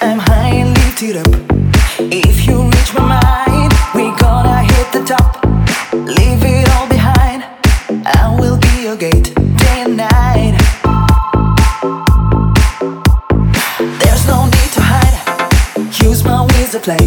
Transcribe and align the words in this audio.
I'm 0.00 0.18
high 0.18 0.48
and 0.48 0.70
lifted 0.76 1.16
up. 1.16 1.34
If 1.98 2.46
you 2.46 2.62
reach 2.64 2.94
my 2.94 3.20
mind, 3.20 3.72
we 3.94 4.14
gonna 4.20 4.62
hit 4.62 4.92
the 4.92 5.02
top. 5.04 5.42
Leave 5.92 6.42
it 6.44 6.68
all 6.74 6.86
behind. 6.88 7.44
I 8.04 8.36
will 8.38 8.58
be 8.58 8.82
your 8.82 8.96
gate 8.96 9.34
day 9.34 9.84
and 9.84 9.96
night. 9.96 10.54
There's 14.00 14.26
no 14.26 14.44
need 14.44 14.70
to 14.76 14.82
hide. 14.82 15.16
Use 16.02 16.24
my 16.24 16.42
wings 16.42 16.72
to 16.72 16.80
play. 16.80 17.04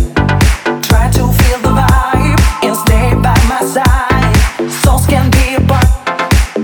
Try 0.82 1.12
to 1.12 1.24
feel 1.40 1.60
the 1.62 1.74
vibe 1.80 2.40
and 2.64 2.76
stay 2.76 3.14
by 3.22 3.38
my 3.48 3.62
side. 3.76 4.72
Souls 4.82 5.06
can 5.06 5.30
be 5.30 5.56
apart. 5.56 5.88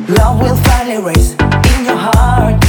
Love 0.10 0.42
will 0.42 0.58
finally 0.58 1.04
race 1.04 1.34
in 1.78 1.86
your 1.86 1.98
heart. 1.98 2.65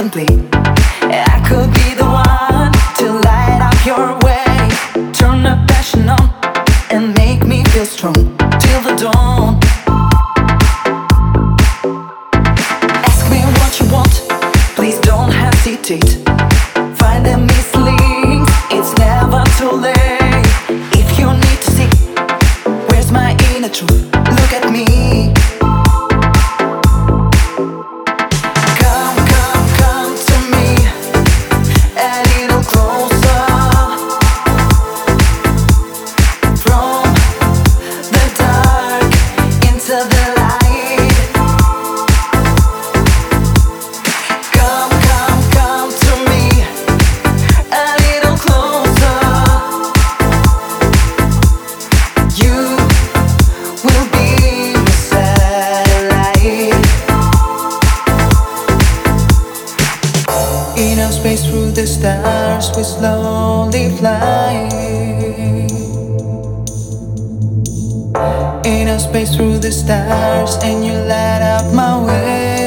and. 0.00 0.59
Enough 60.80 61.12
space 61.12 61.44
through 61.44 61.72
the 61.72 61.86
stars, 61.86 62.74
we 62.74 62.82
slowly 62.82 63.94
fly. 63.98 64.66
Enough 68.64 69.02
space 69.02 69.36
through 69.36 69.58
the 69.58 69.70
stars, 69.70 70.56
and 70.62 70.82
you 70.82 70.94
light 70.94 71.42
up 71.42 71.74
my 71.74 72.02
way. 72.06 72.59